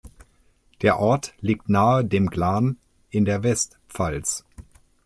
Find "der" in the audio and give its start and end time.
0.81-0.97, 3.23-3.43